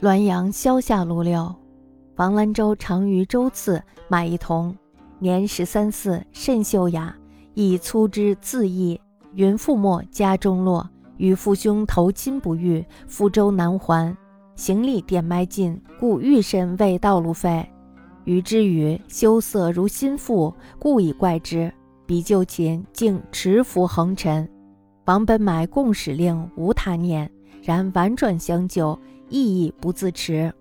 [0.00, 1.54] 滦阳萧下路六，
[2.16, 4.76] 王兰州长于周次买一童，
[5.18, 7.14] 年十三四，甚秀雅，
[7.54, 9.00] 以粗枝自缢。
[9.34, 14.14] 云覆没家中落，与父兄投亲不遇，赴州难还。
[14.56, 17.66] 行李点卖尽，故欲身为道路费。
[18.24, 21.72] 余之语羞涩如心腹，故以怪之。
[22.06, 24.46] 比旧秦，竟持服横陈。
[25.06, 27.30] 王本买供使令，无他念，
[27.62, 28.98] 然婉转相救。
[29.28, 30.52] 意亦不自持，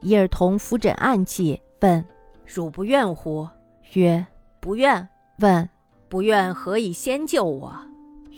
[0.00, 2.04] 伊尔同扶枕暗器，问
[2.44, 3.48] ：“汝不愿乎？”
[3.94, 4.26] 曰
[4.60, 5.08] ：“不愿。”
[5.38, 5.68] 问
[6.08, 7.74] ：“不愿何以先救我？”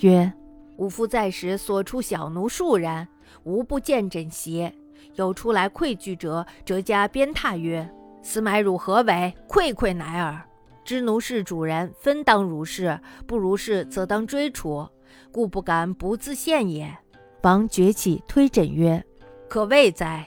[0.02, 0.32] 曰
[0.76, 3.06] ：“吾父在时所出小奴数人，
[3.44, 4.72] 无不见枕邪？
[5.16, 7.88] 有出来愧惧者，辄加鞭挞曰
[8.22, 9.34] ：‘此买汝何为？
[9.46, 10.40] 愧愧乃尔！
[10.84, 14.86] 知奴是主人，分当如是；不如是，则当追除。
[15.30, 16.96] 故不敢不自献也。’”
[17.42, 19.04] 王崛起推枕曰。
[19.52, 20.26] 可谓哉！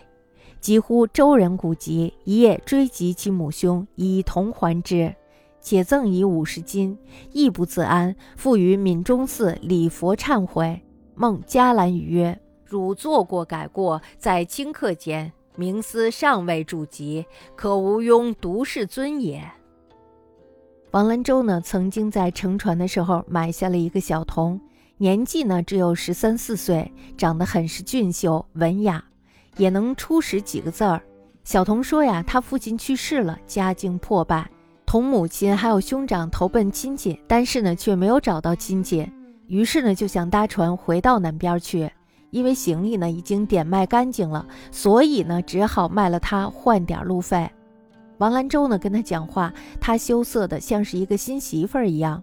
[0.61, 5.15] 几乎周人古籍，一夜追及其母兄，以同还之，
[5.59, 6.95] 且赠以五十金，
[7.31, 10.79] 亦不自安，复于闽中寺礼佛忏悔。
[11.15, 19.43] 孟嘉兰语曰：“汝做过改过，在顷刻间，冥思尚未著及，可无庸独世尊也。”
[20.93, 24.61] 王兰州呢，曾经在乘船的时候买下了一个小童，
[24.97, 29.03] 年纪呢只有十三四岁，长得很是俊秀文雅。
[29.57, 31.01] 也能出识几个字儿。
[31.43, 34.49] 小童说呀，他父亲去世了，家境破败，
[34.85, 39.11] 同母亲还有兄长投奔亲戚，但是呢却没有找到亲戚，
[39.47, 41.91] 于是呢就想搭船回到南边去。
[42.31, 47.49] 因为行李呢已经点卖干净了，所以呢只好卖了它换点路费。
[48.17, 52.21] 王兰州呢跟他讲话，他羞涩的像是一个新媳妇儿一样。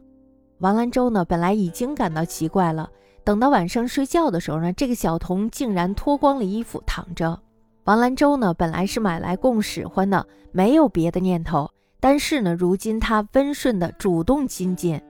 [0.59, 2.91] 王兰州呢本来已经感到奇怪了。
[3.25, 7.39] 等到晚上睡觉的时候呢，这个小童竟然脱光了衣服躺着。
[7.85, 11.71] 王兰州呢，本来是买来供使唤的，没有别的念头。
[12.01, 15.01] 但是呢，如今他温顺的主动亲近，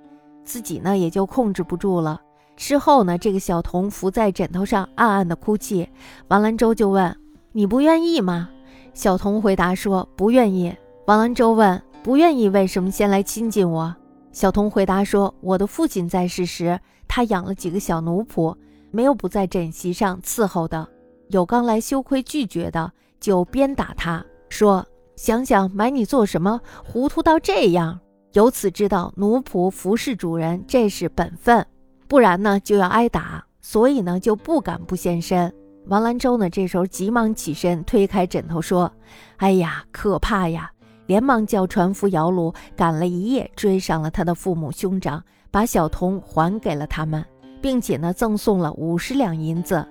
[0.45, 2.21] 自己呢也就控制不住了。
[2.55, 5.89] 之后呢，这个小童伏在枕头上暗暗的哭泣。
[6.29, 7.17] 王兰州就问
[7.53, 8.51] ：“你不愿意吗？”
[8.93, 10.75] 小童回答说：“不愿意。”
[11.07, 13.95] 王兰州问：“不愿意，为什么先来亲近我？”
[14.33, 16.79] 小童回答说：“我的父亲在世时。”
[17.15, 18.57] 他养了几个小奴仆，
[18.91, 20.89] 没有不在枕席上伺候的。
[21.29, 22.91] 有刚来羞愧拒绝的，
[23.21, 26.59] 就鞭打他，说：“想想买你做什么？
[26.83, 28.01] 糊涂到这样！”
[28.33, 31.67] 由此知道奴仆服侍主人，这是本分，
[32.09, 33.45] 不然呢就要挨打。
[33.61, 35.53] 所以呢就不敢不现身。
[35.89, 38.91] 王兰州呢这时候急忙起身，推开枕头说
[39.37, 40.73] ：“哎呀，可怕呀！”
[41.13, 45.23] 连忙叫船夫摇橹，赶了一夜，追上了他的父母兄长。
[45.51, 47.23] 把小童还给了他们，
[47.61, 49.87] 并且呢赠送了五十两银子。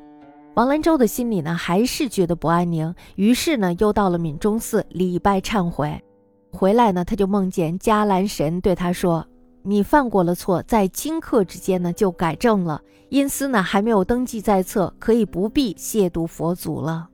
[0.55, 6.03] 王兰州的心里呢还是觉得不安宁，于是呢又到了闽中寺礼拜忏悔。
[6.51, 9.23] 回来呢他就梦见迦兰神对他说
[9.61, 17.09] ：“你犯过了错，在顷刻之间呢就改正了，因私呢还没有登记在册，可以不必亵渎佛祖了。”